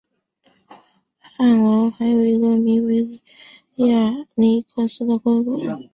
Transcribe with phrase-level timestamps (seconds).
[1.29, 3.07] 翰劳还有一个名为
[3.75, 5.59] 亚历克斯的哥哥。